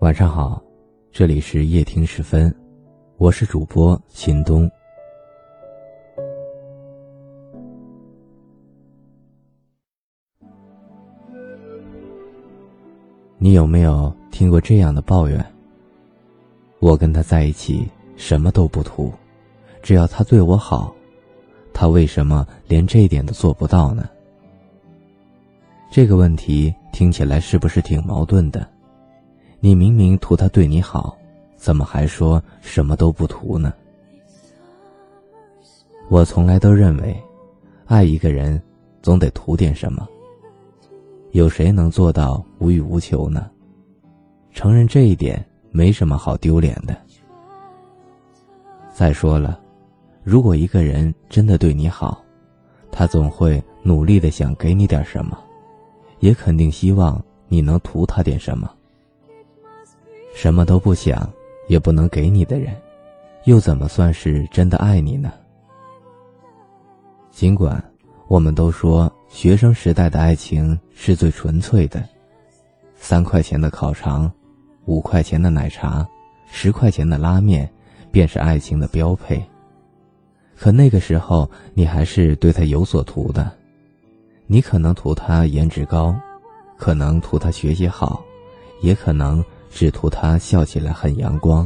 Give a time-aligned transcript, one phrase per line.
[0.00, 0.62] 晚上好，
[1.10, 2.54] 这里是夜听时分，
[3.16, 4.70] 我是主播秦东。
[13.38, 15.44] 你有没有听过这样的抱怨？
[16.78, 17.84] 我跟他在一起
[18.14, 19.12] 什么都不图，
[19.82, 20.94] 只要他对我好，
[21.74, 24.08] 他为什么连这点都做不到呢？
[25.90, 28.64] 这个问题听起来是不是挺矛盾的？
[29.60, 31.18] 你明明图他对你好，
[31.56, 33.72] 怎么还说什么都不图呢？
[36.08, 37.20] 我从来都认为，
[37.86, 38.62] 爱一个人，
[39.02, 40.06] 总得图点什么。
[41.32, 43.50] 有谁能做到无欲无求呢？
[44.52, 46.96] 承认这一点没什么好丢脸的。
[48.94, 49.60] 再说了，
[50.22, 52.22] 如果一个人真的对你好，
[52.92, 55.36] 他总会努力的想给你点什么，
[56.20, 58.72] 也肯定希望你能图他点什么。
[60.40, 61.28] 什么都不想，
[61.66, 62.72] 也不能给你的人，
[63.42, 65.32] 又怎么算是真的爱你呢？
[67.32, 67.82] 尽管
[68.28, 72.08] 我们都说学生时代的爱情是最纯粹的，
[72.94, 74.30] 三块钱的烤肠，
[74.84, 76.06] 五块钱的奶茶，
[76.46, 77.68] 十块钱的拉面，
[78.12, 79.44] 便是爱情的标配。
[80.56, 83.50] 可那个时候，你还是对他有所图的，
[84.46, 86.14] 你可能图他颜值高，
[86.76, 88.22] 可能图他学习好，
[88.82, 89.44] 也可能。
[89.78, 91.64] 只图他笑起来很阳光。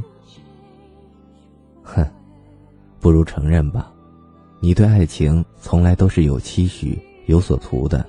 [1.83, 2.07] 哼，
[3.01, 3.91] 不如承认吧，
[4.61, 8.05] 你对爱情从来都是有期许、有所图的。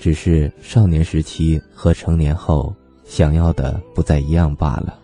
[0.00, 4.98] 只是少年时期和成年后想要的不再一样罢了。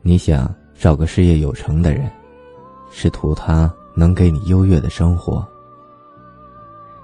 [0.00, 2.10] 你想找个事业有成的人，
[2.90, 5.46] 是图他能给你优越的生活。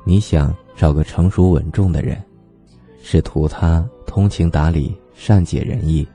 [0.02, 2.18] 你想找个成熟稳重的人。
[3.02, 6.06] 是图他通情达理、善解人意。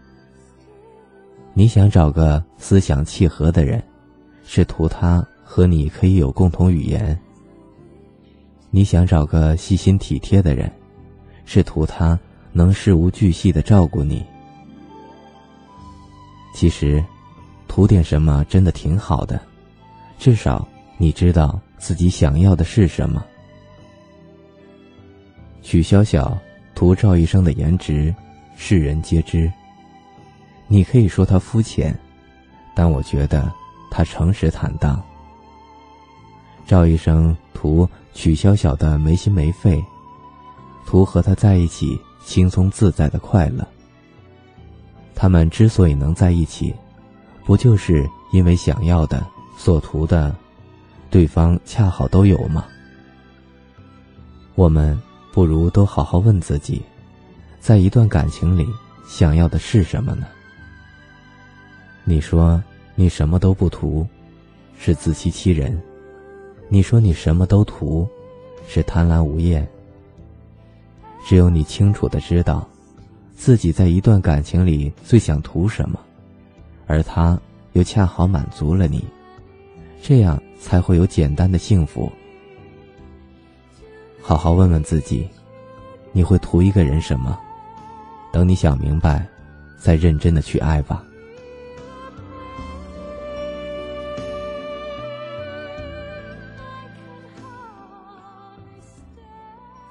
[1.53, 3.83] 你想找个思想契合的人，
[4.43, 7.19] 是图他和你可以有共同语言。
[8.71, 10.71] 你想找个细心体贴的人，
[11.45, 12.19] 是图他
[12.51, 14.25] 能事无巨细的照顾你。
[16.55, 17.03] 其实，
[17.67, 19.39] 图点什么真的挺好的，
[20.17, 20.67] 至少
[20.97, 23.23] 你知道自己想要的是什么。
[25.61, 26.35] 曲筱绡。
[26.83, 28.13] 图赵医生的颜值，
[28.57, 29.49] 世人皆知。
[30.67, 31.97] 你可以说他肤浅，
[32.75, 33.49] 但我觉得
[33.89, 35.01] 他诚实坦荡。
[36.67, 39.81] 赵医生图曲筱绡的没心没肺，
[40.85, 43.65] 图和他在一起轻松自在的快乐。
[45.15, 46.75] 他们之所以能在一起，
[47.45, 49.25] 不就是因为想要的、
[49.57, 50.35] 所图的，
[51.09, 52.65] 对方恰好都有吗？
[54.55, 55.01] 我们。
[55.33, 56.79] 不如都好好问自己，
[57.59, 58.67] 在一段感情里，
[59.07, 60.27] 想要的是什么呢？
[62.03, 62.61] 你说
[62.93, 64.05] 你什么都不图，
[64.77, 65.73] 是自欺欺人；
[66.69, 68.07] 你说你什么都图，
[68.67, 69.67] 是贪婪无厌。
[71.25, 72.69] 只有你清楚的知道，
[73.35, 75.99] 自己在一段感情里最想图什么，
[76.85, 77.39] 而他
[77.71, 79.03] 又恰好满足了你，
[79.99, 82.11] 这样才会有简单的幸福。
[84.25, 85.29] 好好问问自己，
[86.13, 87.37] 你会图一个人什么？
[88.31, 89.27] 等你想明白，
[89.77, 91.03] 再认真的去爱吧。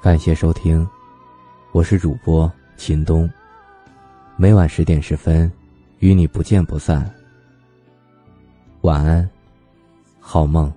[0.01, 0.89] 感谢收听，
[1.73, 3.31] 我是主播秦东。
[4.37, 5.53] 每晚十点十分，
[5.99, 7.09] 与你不见不散。
[8.81, 9.29] 晚安，
[10.19, 10.73] 好梦。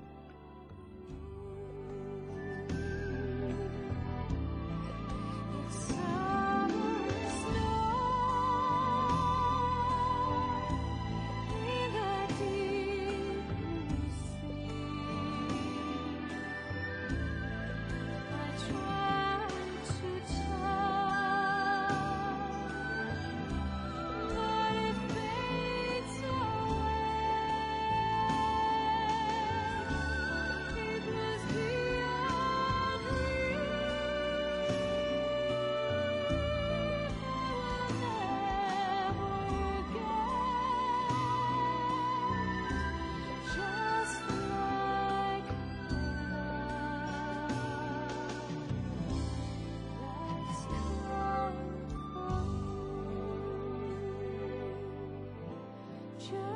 [56.32, 56.55] just